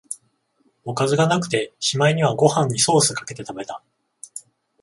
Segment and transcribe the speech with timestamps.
[0.83, 3.83] おかずがなくて、しまいにはご飯にソースかけて食べた